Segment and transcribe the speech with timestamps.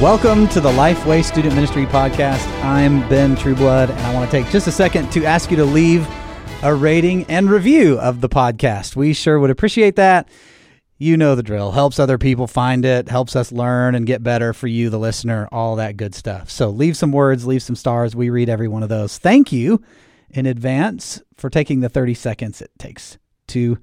[0.00, 2.48] Welcome to the Lifeway Student Ministry Podcast.
[2.64, 5.64] I'm Ben Trueblood, and I want to take just a second to ask you to
[5.66, 6.08] leave
[6.62, 8.96] a rating and review of the podcast.
[8.96, 10.26] We sure would appreciate that.
[10.96, 11.72] You know the drill.
[11.72, 15.50] Helps other people find it, helps us learn and get better for you, the listener,
[15.52, 16.48] all that good stuff.
[16.48, 18.16] So leave some words, leave some stars.
[18.16, 19.18] We read every one of those.
[19.18, 19.82] Thank you
[20.30, 23.76] in advance for taking the 30 seconds it takes to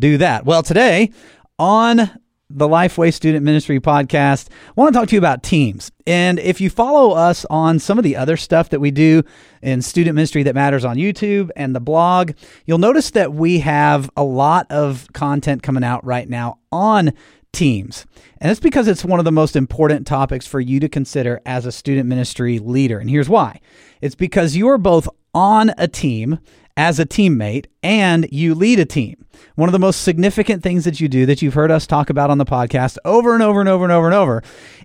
[0.00, 0.44] do that.
[0.44, 1.12] Well, today
[1.60, 2.10] on
[2.50, 4.48] the Lifeway Student Ministry podcast.
[4.68, 5.90] I want to talk to you about teams.
[6.06, 9.22] And if you follow us on some of the other stuff that we do
[9.62, 12.32] in Student Ministry that Matters on YouTube and the blog,
[12.66, 17.14] you'll notice that we have a lot of content coming out right now on
[17.52, 18.04] teams.
[18.38, 21.64] And it's because it's one of the most important topics for you to consider as
[21.64, 22.98] a student ministry leader.
[22.98, 23.60] And here's why
[24.02, 26.38] it's because you are both on a team
[26.76, 29.24] as a teammate and you lead a team.
[29.54, 32.30] One of the most significant things that you do that you've heard us talk about
[32.30, 34.42] on the podcast over and over and over and over and over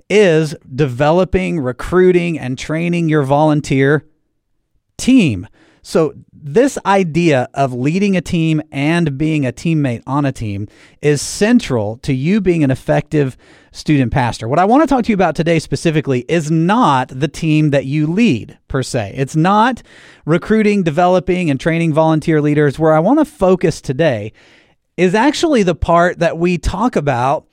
[0.09, 4.05] is developing, recruiting, and training your volunteer
[4.97, 5.47] team.
[5.89, 10.67] So, this idea of leading a team and being a teammate on a team
[11.01, 13.35] is central to you being an effective
[13.71, 14.47] student pastor.
[14.47, 17.85] What I want to talk to you about today specifically is not the team that
[17.85, 19.15] you lead per se.
[19.17, 19.81] It's not
[20.25, 22.77] recruiting, developing, and training volunteer leaders.
[22.77, 24.31] Where I want to focus today
[24.95, 27.47] is actually the part that we talk about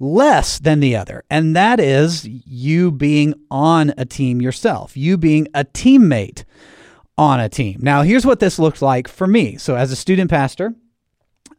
[0.00, 5.46] less than the other, and that is you being on a team yourself, you being
[5.54, 6.42] a teammate
[7.18, 7.80] on a team.
[7.82, 9.58] Now, here's what this looked like for me.
[9.58, 10.74] So, as a student pastor,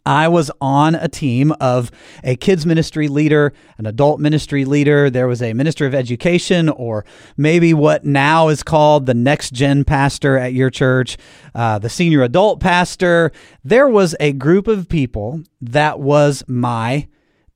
[0.06, 1.92] I was on a team of
[2.24, 5.10] a kids ministry leader, an adult ministry leader.
[5.10, 7.06] There was a minister of education, or
[7.38, 11.18] maybe what now is called the next gen pastor at your church,
[11.54, 13.31] uh, the senior adult pastor.
[13.64, 17.08] There was a group of people that was my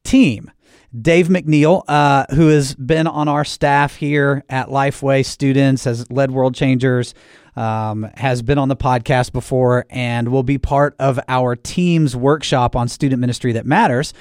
[0.03, 0.52] team.
[1.00, 6.30] Dave McNeil, uh, who has been on our staff here at Lifeway Students, has led
[6.30, 7.16] World Changers,
[7.56, 12.76] um, has been on the podcast before and will be part of our team's workshop
[12.76, 14.14] on student ministry that matters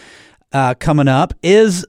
[0.52, 1.84] uh, coming up, is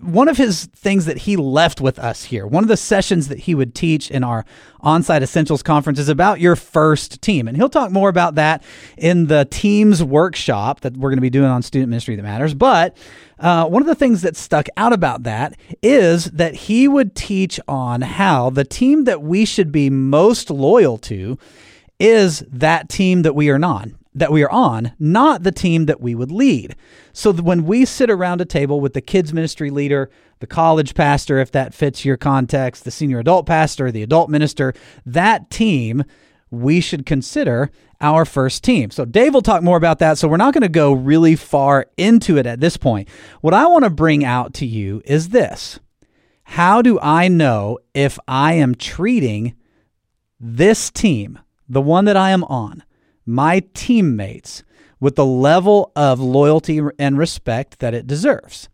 [0.00, 3.40] one of his things that he left with us here, one of the sessions that
[3.40, 4.44] he would teach in our
[4.82, 7.48] Onsite Essentials conference is about your first team.
[7.48, 8.62] And he'll talk more about that
[8.96, 12.54] in the teams workshop that we're going to be doing on student ministry that matters.
[12.54, 12.96] But
[13.40, 17.58] uh, one of the things that stuck out about that is that he would teach
[17.66, 21.38] on how the team that we should be most loyal to
[21.98, 26.00] is that team that we are not that we are on, not the team that
[26.00, 26.74] we would lead.
[27.12, 30.10] So when we sit around a table with the kids ministry leader,
[30.40, 34.72] the college pastor, if that fits your context, the senior adult pastor, the adult minister,
[35.04, 36.04] that team
[36.50, 37.70] we should consider
[38.00, 38.90] our first team.
[38.90, 40.18] So Dave will talk more about that.
[40.18, 43.08] So we're not going to go really far into it at this point.
[43.40, 45.80] What I want to bring out to you is this.
[46.44, 49.54] How do I know if I am treating
[50.40, 52.82] this team, the one that I am on,
[53.28, 54.64] my teammates
[55.00, 58.68] with the level of loyalty and respect that it deserves.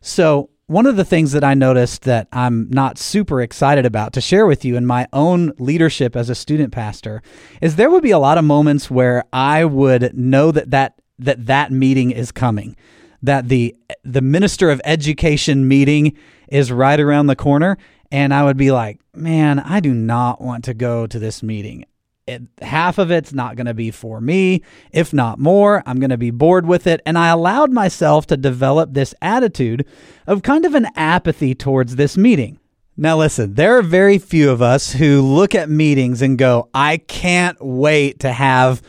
[0.00, 4.20] So, one of the things that I noticed that I'm not super excited about to
[4.20, 7.22] share with you in my own leadership as a student pastor
[7.60, 11.46] is there would be a lot of moments where I would know that that that,
[11.46, 12.76] that meeting is coming,
[13.20, 16.16] that the the minister of education meeting
[16.48, 17.76] is right around the corner
[18.12, 21.84] and I would be like, "Man, I do not want to go to this meeting
[22.30, 24.62] it, half of it's not going to be for me.
[24.92, 27.00] If not more, I'm going to be bored with it.
[27.04, 29.86] And I allowed myself to develop this attitude
[30.26, 32.58] of kind of an apathy towards this meeting.
[32.96, 36.98] Now, listen, there are very few of us who look at meetings and go, I
[36.98, 38.82] can't wait to have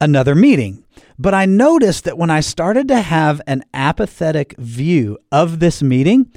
[0.00, 0.84] another meeting.
[1.18, 6.32] But I noticed that when I started to have an apathetic view of this meeting,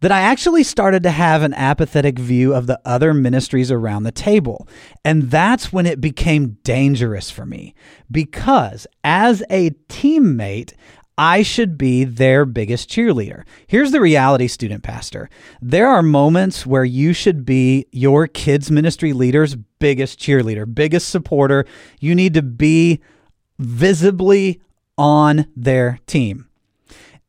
[0.00, 4.12] that I actually started to have an apathetic view of the other ministries around the
[4.12, 4.66] table.
[5.04, 7.74] And that's when it became dangerous for me
[8.10, 10.72] because as a teammate,
[11.18, 13.44] I should be their biggest cheerleader.
[13.66, 15.28] Here's the reality, student pastor.
[15.60, 21.66] There are moments where you should be your kids' ministry leader's biggest cheerleader, biggest supporter.
[22.00, 23.00] You need to be
[23.58, 24.62] visibly
[24.96, 26.49] on their team.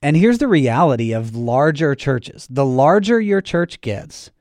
[0.02, 4.32] And here's the reality of larger churches the larger your church gets,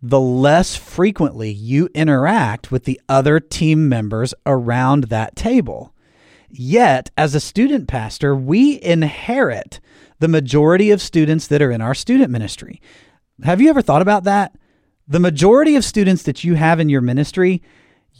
[0.00, 5.94] the less frequently you interact with the other team members around that table.
[6.48, 9.80] Yet, as a student pastor, we inherit
[10.20, 12.80] the majority of students that are in our student ministry.
[13.42, 14.56] Have you ever thought about that?
[15.08, 17.60] The majority of students that you have in your ministry,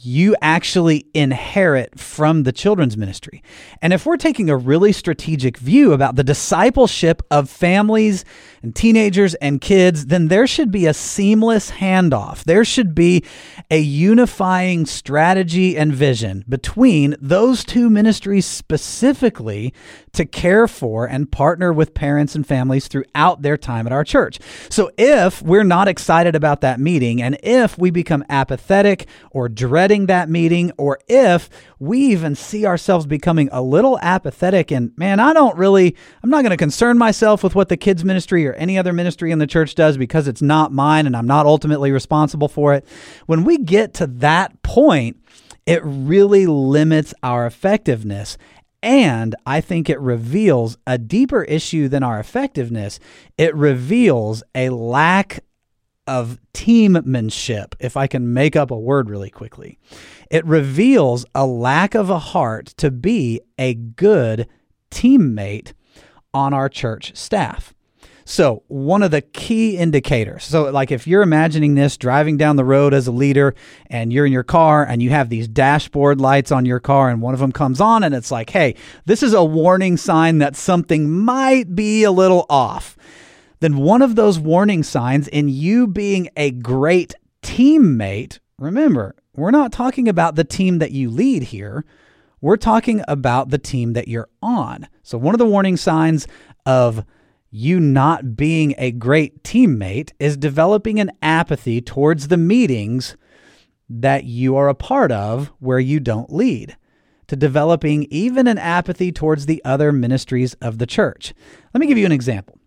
[0.05, 3.41] you actually inherit from the children's ministry.
[3.81, 8.25] And if we're taking a really strategic view about the discipleship of families
[8.65, 12.43] and teenagers and kids, then there should be a seamless handoff.
[12.43, 13.23] There should be
[13.69, 19.71] a unifying strategy and vision between those two ministries specifically
[20.13, 24.39] to care for and partner with parents and families throughout their time at our church.
[24.69, 30.07] So if we're not excited about that meeting and if we become apathetic or dreading
[30.07, 35.33] that meeting, or if we even see ourselves becoming a little apathetic and man, I
[35.33, 38.93] don't really, I'm not going to concern myself with what the kids ministry any other
[38.93, 42.73] ministry in the church does because it's not mine and I'm not ultimately responsible for
[42.73, 42.85] it.
[43.25, 45.17] When we get to that point,
[45.65, 48.37] it really limits our effectiveness.
[48.83, 52.99] And I think it reveals a deeper issue than our effectiveness.
[53.37, 55.43] It reveals a lack
[56.07, 59.79] of teammanship, if I can make up a word really quickly.
[60.29, 64.47] It reveals a lack of a heart to be a good
[64.91, 65.73] teammate
[66.33, 67.73] on our church staff.
[68.27, 70.43] So, one of the key indicators.
[70.43, 73.53] So, like if you're imagining this driving down the road as a leader
[73.87, 77.21] and you're in your car and you have these dashboard lights on your car and
[77.21, 78.75] one of them comes on and it's like, hey,
[79.05, 82.97] this is a warning sign that something might be a little off
[83.59, 89.71] then one of those warning signs in you being a great teammate, remember, we're not
[89.71, 91.85] talking about the team that you lead here.
[92.41, 94.87] We're talking about the team that you're on.
[95.03, 96.27] So, one of the warning signs
[96.65, 97.05] of
[97.55, 103.15] you not being a great teammate is developing an apathy towards the meetings
[103.87, 106.75] that you are a part of where you don't lead,
[107.27, 111.33] to developing even an apathy towards the other ministries of the church.
[111.73, 112.59] Let me give you an example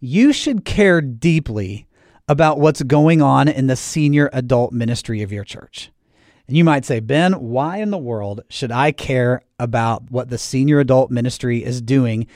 [0.00, 1.86] you should care deeply
[2.26, 5.92] about what's going on in the senior adult ministry of your church.
[6.48, 10.38] And you might say, Ben, why in the world should I care about what the
[10.38, 12.26] senior adult ministry is doing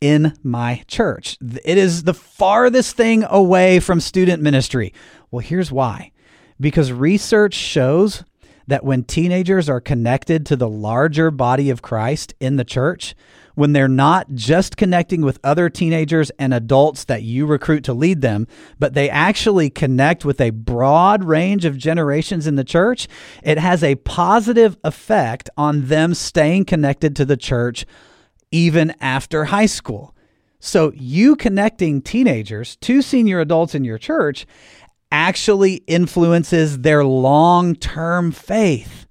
[0.00, 1.38] in my church?
[1.40, 4.92] It is the farthest thing away from student ministry.
[5.30, 6.12] Well, here's why
[6.58, 8.24] because research shows
[8.66, 13.14] that when teenagers are connected to the larger body of Christ in the church,
[13.54, 18.20] when they're not just connecting with other teenagers and adults that you recruit to lead
[18.20, 18.46] them,
[18.78, 23.08] but they actually connect with a broad range of generations in the church,
[23.42, 27.86] it has a positive effect on them staying connected to the church
[28.50, 30.14] even after high school.
[30.58, 34.46] So, you connecting teenagers to senior adults in your church
[35.12, 39.06] actually influences their long term faith.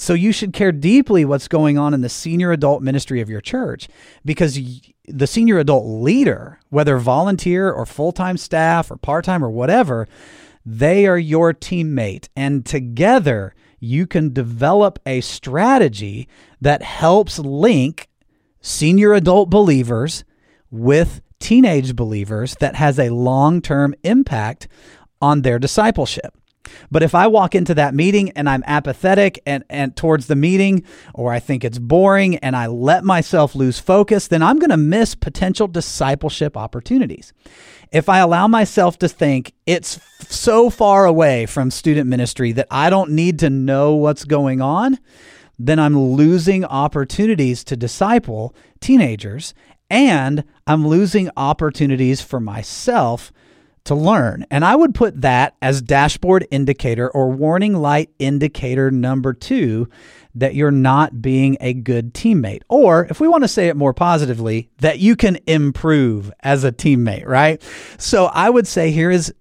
[0.00, 3.40] So you should care deeply what's going on in the senior adult ministry of your
[3.40, 3.88] church
[4.24, 4.58] because
[5.06, 10.06] the senior adult leader, whether volunteer or full time staff or part time or whatever,
[10.64, 12.28] they are your teammate.
[12.36, 16.28] And together you can develop a strategy
[16.60, 18.07] that helps link
[18.68, 20.24] senior adult believers
[20.70, 24.68] with teenage believers that has a long term impact
[25.20, 26.34] on their discipleship.
[26.90, 30.84] But if I walk into that meeting and I'm apathetic and, and towards the meeting,
[31.14, 34.76] or I think it's boring and I let myself lose focus, then I'm going to
[34.76, 37.32] miss potential discipleship opportunities.
[37.90, 39.98] If I allow myself to think it's
[40.28, 44.98] so far away from student ministry that I don't need to know what's going on,
[45.58, 49.54] then I'm losing opportunities to disciple teenagers
[49.90, 53.32] and I'm losing opportunities for myself
[53.84, 54.44] to learn.
[54.50, 59.88] And I would put that as dashboard indicator or warning light indicator number two
[60.34, 62.62] that you're not being a good teammate.
[62.68, 66.72] Or if we want to say it more positively, that you can improve as a
[66.72, 67.62] teammate, right?
[67.96, 69.32] So I would say here is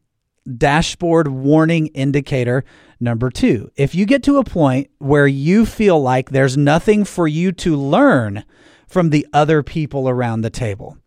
[0.56, 2.64] dashboard warning indicator
[3.00, 3.72] number two.
[3.76, 7.76] If you get to a point where you feel like there's nothing for you to
[7.76, 8.44] learn
[8.88, 10.98] from the other people around the table,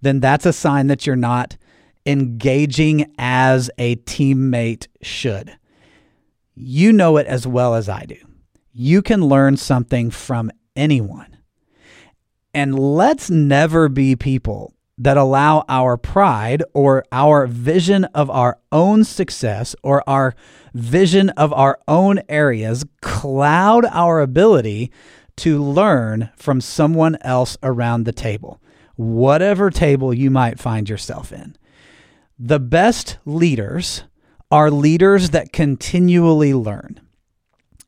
[0.00, 1.56] then that's a sign that you're not
[2.06, 5.56] engaging as a teammate should.
[6.54, 8.16] You know it as well as I do.
[8.72, 11.36] You can learn something from anyone.
[12.54, 19.04] And let's never be people that allow our pride or our vision of our own
[19.04, 20.34] success or our
[20.74, 24.90] vision of our own areas cloud our ability
[25.36, 28.60] to learn from someone else around the table,
[28.96, 31.56] whatever table you might find yourself in.
[32.38, 34.02] The best leaders
[34.50, 37.00] are leaders that continually learn.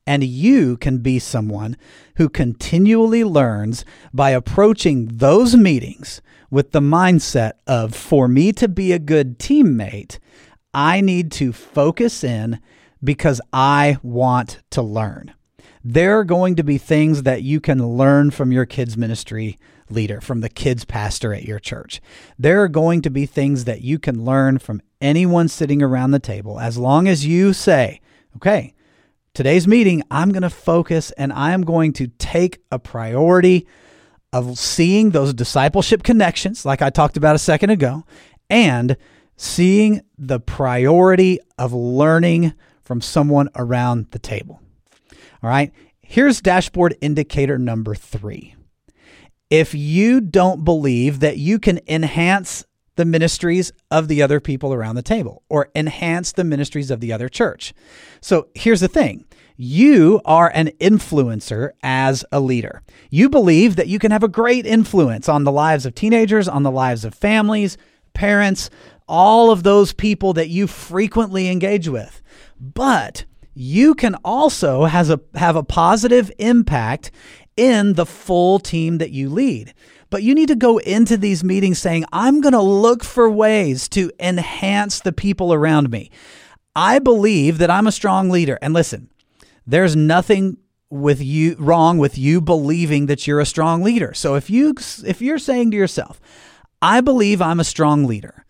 [0.07, 1.77] And you can be someone
[2.17, 6.21] who continually learns by approaching those meetings
[6.51, 10.19] with the mindset of, for me to be a good teammate,
[10.75, 12.61] I need to focus in,
[13.03, 15.33] because I want to learn.
[15.83, 20.21] There are going to be things that you can learn from your kids' ministry leader,
[20.21, 22.01] from the kids' pastor at your church.
[22.39, 26.19] There are going to be things that you can learn from anyone sitting around the
[26.19, 28.01] table as long as you say,
[28.37, 28.75] okay,
[29.33, 33.67] today's meeting, I'm going to focus and I am going to take a priority
[34.33, 38.05] of seeing those discipleship connections, like I talked about a second ago,
[38.49, 38.97] and
[39.37, 44.61] seeing the priority of learning from someone around the table.
[45.43, 48.55] All right, here's dashboard indicator number three.
[49.49, 52.65] If you don't believe that you can enhance
[52.97, 57.13] the ministries of the other people around the table or enhance the ministries of the
[57.13, 57.73] other church.
[58.21, 59.25] So here's the thing
[59.63, 62.81] you are an influencer as a leader.
[63.11, 66.63] You believe that you can have a great influence on the lives of teenagers, on
[66.63, 67.77] the lives of families,
[68.15, 68.71] parents,
[69.07, 72.23] all of those people that you frequently engage with.
[72.59, 77.11] But you can also has a have a positive impact
[77.55, 79.75] in the full team that you lead.
[80.09, 83.91] But you need to go into these meetings saying, I'm going to look for ways
[83.91, 86.11] to enhance the people around me.
[86.75, 88.59] I believe that I'm a strong leader.
[88.63, 89.11] And listen,
[89.67, 90.57] there's nothing
[90.91, 94.13] with you wrong with you believing that you're a strong leader.
[94.13, 94.75] So if you
[95.05, 96.21] if you're saying to yourself,
[96.83, 98.45] I believe I'm a strong leader,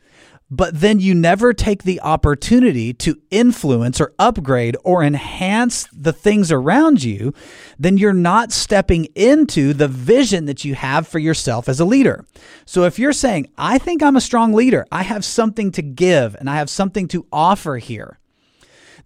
[0.51, 6.51] but then you never take the opportunity to influence or upgrade or enhance the things
[6.51, 7.35] around you,
[7.79, 12.25] then you're not stepping into the vision that you have for yourself as a leader.
[12.65, 16.35] So if you're saying, I think I'm a strong leader, I have something to give
[16.37, 18.20] and I have something to offer here,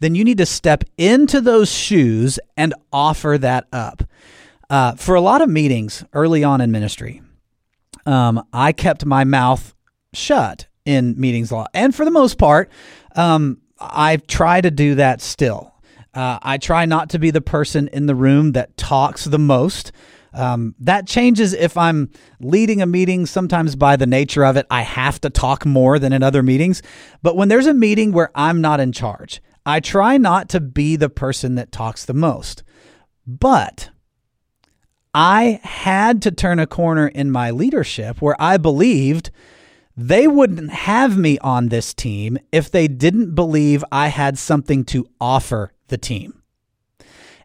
[0.01, 4.03] then you need to step into those shoes and offer that up.
[4.71, 7.23] Uh, for a lot of meetings early on in ministry,
[8.07, 9.75] um, I kept my mouth
[10.13, 11.71] shut in meetings a lot.
[11.75, 12.71] And for the most part,
[13.17, 15.75] um, I try to do that still.
[16.15, 19.93] Uh, I try not to be the person in the room that talks the most.
[20.33, 22.11] Um, that changes if I'm
[22.41, 23.27] leading a meeting.
[23.27, 26.83] Sometimes, by the nature of it, I have to talk more than in other meetings.
[27.23, 30.97] But when there's a meeting where I'm not in charge, I try not to be
[30.97, 32.63] the person that talks the most,
[33.27, 33.91] but
[35.15, 39.31] I had to turn a corner in my leadership where I believed
[39.97, 45.07] they wouldn't have me on this team if they didn't believe I had something to
[45.21, 46.43] offer the team.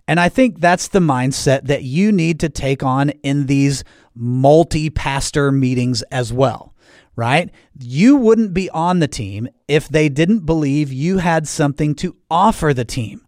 [0.07, 3.83] And I think that's the mindset that you need to take on in these
[4.15, 6.73] multi pastor meetings as well
[7.19, 7.51] right?
[7.79, 12.73] You wouldn't be on the team if they didn't believe you had something to offer
[12.73, 13.25] the team.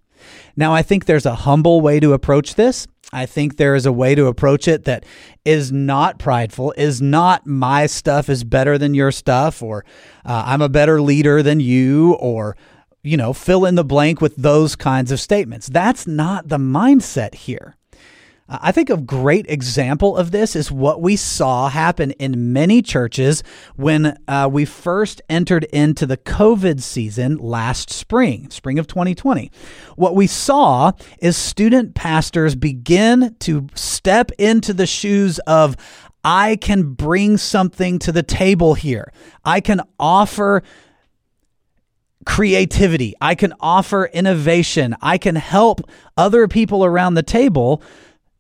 [0.56, 2.88] Now, I think there's a humble way to approach this.
[3.14, 5.06] I think there is a way to approach it that
[5.44, 9.84] is not prideful, is not my stuff is better than your stuff, or
[10.26, 12.56] uh, I'm a better leader than you, or,
[13.04, 15.68] you know, fill in the blank with those kinds of statements.
[15.68, 17.76] That's not the mindset here.
[18.60, 23.44] I think a great example of this is what we saw happen in many churches
[23.78, 29.50] when uh, we first entered into the COVID season last spring, spring of 2020.
[29.96, 35.78] What we saw is student pastors begin to step into the shoes of,
[36.26, 39.14] I can bring something to the table here.
[39.46, 40.62] I can offer
[42.26, 43.16] creativity.
[43.22, 44.96] I can offer innovation.
[45.02, 45.82] I can help
[46.18, 47.82] other people around the table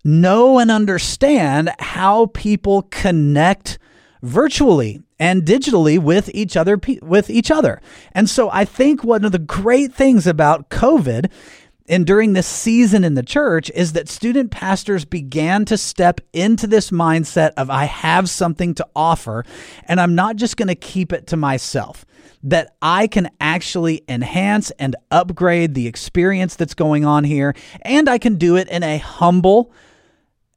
[0.03, 3.77] know and understand how people connect
[4.21, 7.81] virtually and digitally with each other with each other.
[8.13, 11.29] And so I think one of the great things about COVID
[11.87, 16.65] and during this season in the church is that student pastors began to step into
[16.65, 19.45] this mindset of I have something to offer
[19.85, 22.05] and I'm not just going to keep it to myself
[22.43, 28.17] that I can actually enhance and upgrade the experience that's going on here and I
[28.19, 29.73] can do it in a humble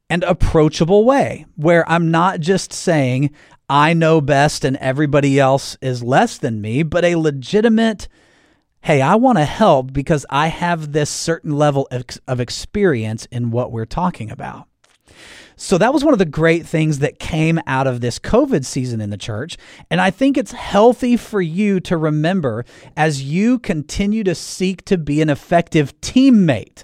[0.09, 3.31] and approachable way where I'm not just saying
[3.69, 8.07] I know best and everybody else is less than me, but a legitimate,
[8.81, 11.87] hey, I want to help because I have this certain level
[12.27, 14.67] of experience in what we're talking about.
[15.57, 18.99] So that was one of the great things that came out of this COVID season
[18.99, 19.57] in the church.
[19.89, 22.65] And I think it's healthy for you to remember
[22.97, 26.83] as you continue to seek to be an effective teammate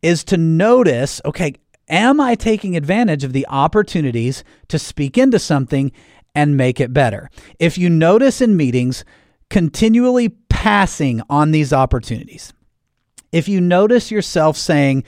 [0.00, 1.54] is to notice, okay,
[1.88, 5.92] Am I taking advantage of the opportunities to speak into something
[6.34, 7.30] and make it better?
[7.58, 9.04] If you notice in meetings,
[9.50, 12.52] continually passing on these opportunities,
[13.32, 15.04] if you notice yourself saying,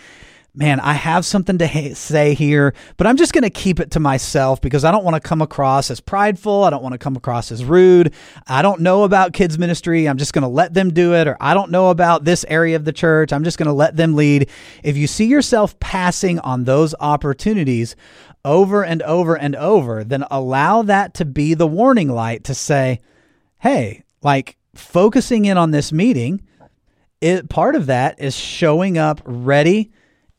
[0.56, 3.90] man, I have something to ha- say here, but I'm just going to keep it
[3.92, 6.64] to myself because I don't want to come across as prideful.
[6.64, 8.14] I don't want to come across as rude.
[8.46, 10.08] I don't know about kids' ministry.
[10.08, 11.28] I'm just going to let them do it.
[11.28, 13.32] Or I don't know about this area of the church.
[13.32, 14.48] I'm just going to let them lead.
[14.82, 17.94] If you see yourself passing on those opportunities
[18.42, 23.00] over and over and over, then allow that to be the warning light to say,
[23.58, 26.40] hey, like focusing in on this meeting,
[27.20, 29.90] it, part of that is showing up ready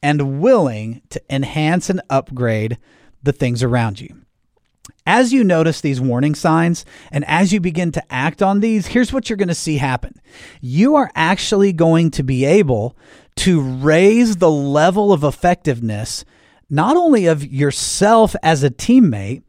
[0.02, 2.78] and willing to enhance and upgrade
[3.24, 4.22] the things around you.
[5.06, 9.14] As you notice these warning signs and as you begin to act on these, here's
[9.14, 10.16] what you're going to see happen.
[10.62, 12.98] You are actually going to be able
[13.38, 16.26] to raise the level of effectiveness,
[16.70, 19.44] not only of yourself as a teammate,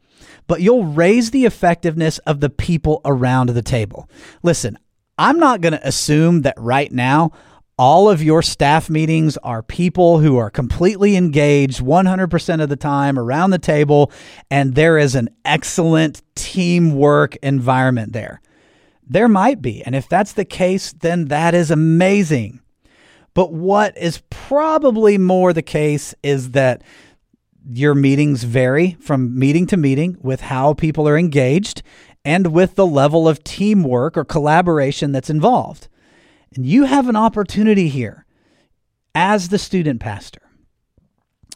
[0.47, 4.09] but you'll raise the effectiveness of the people around the table.
[4.41, 4.77] Listen,
[5.17, 7.31] I'm not going to assume that right now
[7.79, 13.17] all of your staff meetings are people who are completely engaged 100% of the time
[13.17, 14.11] around the table,
[14.51, 18.41] and there is an excellent teamwork environment there.
[19.07, 19.81] There might be.
[19.81, 22.59] And if that's the case, then that is amazing.
[23.33, 26.83] But what is probably more the case is that
[27.71, 31.81] your meetings vary from meeting to meeting with how people are engaged
[32.25, 35.87] and with the level of teamwork or collaboration that's involved.
[36.55, 38.25] And you have an opportunity here
[39.13, 40.41] as the student pastor.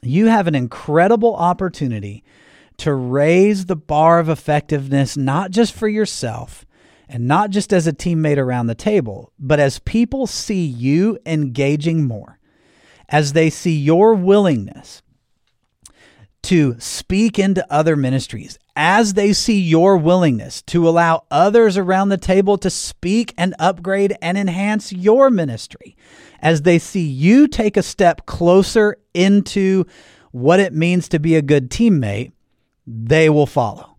[0.01, 2.23] You have an incredible opportunity
[2.77, 6.65] to raise the bar of effectiveness, not just for yourself
[7.07, 12.05] and not just as a teammate around the table, but as people see you engaging
[12.05, 12.39] more,
[13.09, 15.01] as they see your willingness
[16.43, 22.17] to speak into other ministries, as they see your willingness to allow others around the
[22.17, 25.95] table to speak and upgrade and enhance your ministry,
[26.39, 29.85] as they see you take a step closer into
[30.31, 32.31] what it means to be a good teammate,
[32.87, 33.97] they will follow.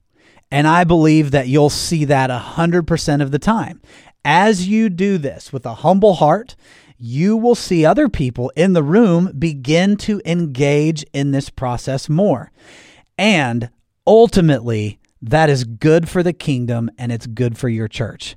[0.51, 3.81] And I believe that you'll see that 100% of the time.
[4.25, 6.57] As you do this with a humble heart,
[6.97, 12.51] you will see other people in the room begin to engage in this process more.
[13.19, 13.71] And
[14.07, 18.37] ultimately, that is good for the kingdom and it's good for your church.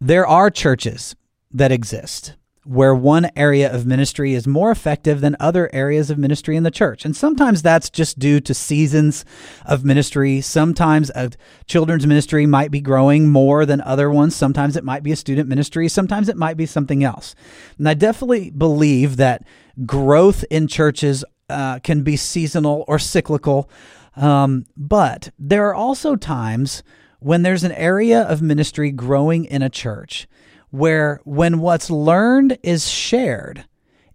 [0.00, 1.16] There are churches
[1.50, 2.36] that exist
[2.68, 6.70] where one area of ministry is more effective than other areas of ministry in the
[6.70, 7.02] church.
[7.06, 9.24] And sometimes that's just due to seasons
[9.64, 10.42] of ministry.
[10.42, 11.30] Sometimes a
[11.64, 14.36] children's ministry might be growing more than other ones.
[14.36, 15.88] Sometimes it might be a student ministry.
[15.88, 17.34] Sometimes it might be something else.
[17.78, 19.46] And I definitely believe that
[19.86, 23.70] growth in churches uh, can be seasonal or cyclical.
[24.18, 26.82] Um, but there are also times
[27.20, 30.26] when there's an area of ministry growing in a church
[30.70, 33.64] where when what's learned is shared,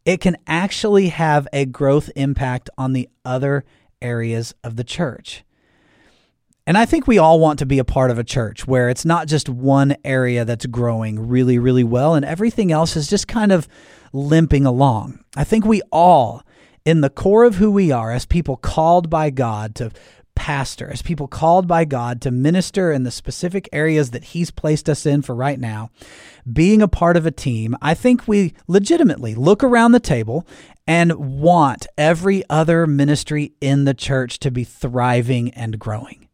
[0.05, 3.63] it can actually have a growth impact on the other
[4.01, 5.43] areas of the church.
[6.67, 9.05] And I think we all want to be a part of a church where it's
[9.05, 13.51] not just one area that's growing really, really well and everything else is just kind
[13.51, 13.67] of
[14.13, 15.23] limping along.
[15.35, 16.43] I think we all
[16.85, 19.91] in the core of who we are as people called by God to
[20.35, 24.89] pastor, as people called by God to minister in the specific areas that He's placed
[24.89, 25.89] us in for right now,
[26.51, 30.47] being a part of a team, I think we legitimately look around the table
[30.87, 36.27] and want every other ministry in the church to be thriving and growing.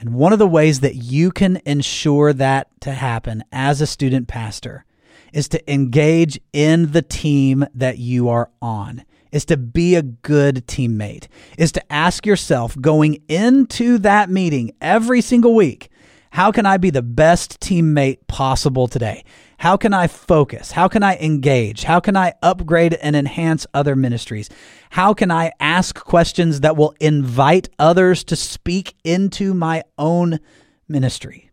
[0.00, 4.28] And one of the ways that you can ensure that to happen as a student
[4.28, 4.84] pastor
[5.32, 10.66] is to engage in the team that you are on is to be a good
[10.66, 15.90] teammate, is to ask yourself going into that meeting every single week,
[16.30, 19.24] how can I be the best teammate possible today?
[19.58, 20.72] How can I focus?
[20.72, 21.84] How can I engage?
[21.84, 24.48] How can I upgrade and enhance other ministries?
[24.90, 30.38] How can I ask questions that will invite others to speak into my own
[30.86, 31.50] ministry?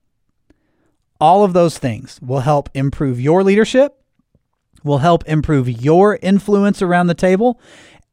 [1.20, 4.05] All of those things will help improve your leadership
[4.86, 7.60] will help improve your influence around the table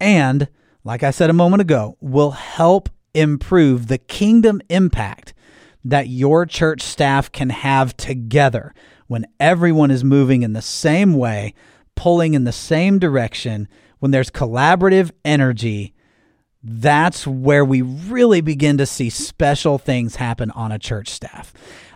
[0.01, 0.49] and,
[0.83, 5.35] like I said a moment ago, will help improve the kingdom impact
[5.85, 8.75] that your church staff can have together
[9.07, 11.55] when everyone is moving in the same way,
[11.95, 15.95] pulling in the same direction, when there's collaborative energy.
[16.63, 21.53] That's where we really begin to see special things happen on a church staff.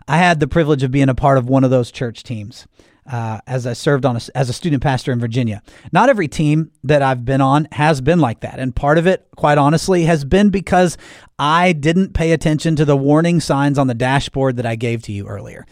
[0.06, 2.66] I had the privilege of being a part of one of those church teams
[3.10, 5.62] uh, as I served on a, as a student pastor in Virginia.
[5.92, 9.26] Not every team that I've been on has been like that, and part of it,
[9.36, 10.98] quite honestly, has been because
[11.38, 15.12] I didn't pay attention to the warning signs on the dashboard that I gave to
[15.12, 15.66] you earlier.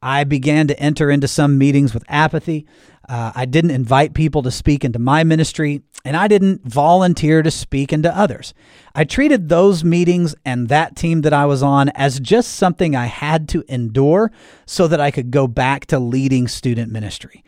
[0.00, 2.66] I began to enter into some meetings with apathy.
[3.08, 7.50] Uh, I didn't invite people to speak into my ministry, and I didn't volunteer to
[7.50, 8.54] speak into others.
[8.94, 13.04] I treated those meetings and that team that I was on as just something I
[13.04, 14.32] had to endure
[14.64, 17.44] so that I could go back to leading student ministry.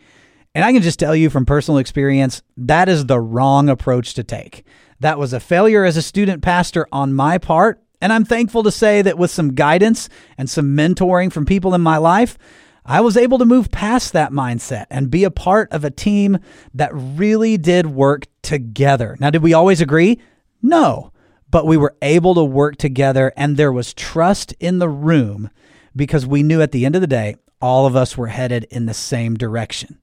[0.53, 4.23] And I can just tell you from personal experience, that is the wrong approach to
[4.23, 4.63] take.
[4.99, 7.81] That was a failure as a student pastor on my part.
[7.99, 11.81] And I'm thankful to say that with some guidance and some mentoring from people in
[11.81, 12.37] my life,
[12.85, 16.39] I was able to move past that mindset and be a part of a team
[16.73, 19.17] that really did work together.
[19.19, 20.19] Now, did we always agree?
[20.61, 21.11] No,
[21.49, 25.49] but we were able to work together and there was trust in the room
[25.95, 28.87] because we knew at the end of the day, all of us were headed in
[28.87, 29.99] the same direction.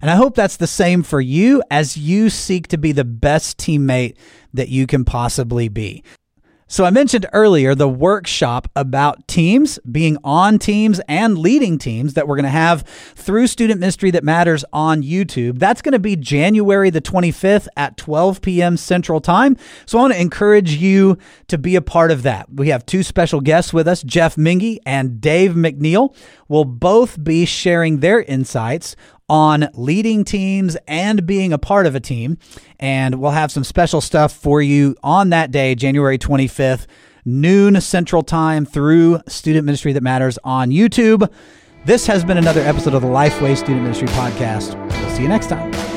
[0.00, 3.56] And I hope that's the same for you as you seek to be the best
[3.56, 4.16] teammate
[4.52, 6.04] that you can possibly be.
[6.68, 12.26] So, I mentioned earlier the workshop about teams, being on teams and leading teams that
[12.26, 12.82] we're going to have
[13.14, 15.60] through Student Ministry That Matters on YouTube.
[15.60, 18.76] That's going to be January the 25th at 12 p.m.
[18.76, 19.56] Central Time.
[19.86, 22.52] So, I want to encourage you to be a part of that.
[22.52, 26.16] We have two special guests with us, Jeff Mingy and Dave McNeil,
[26.48, 28.96] will both be sharing their insights
[29.28, 32.38] on leading teams and being a part of a team.
[32.78, 36.86] And we'll have some special stuff for you on that day, January 25th,
[37.24, 41.30] noon Central Time through Student Ministry That Matters on YouTube.
[41.84, 44.74] This has been another episode of the Lifeway Student Ministry Podcast.
[45.00, 45.95] We'll see you next time.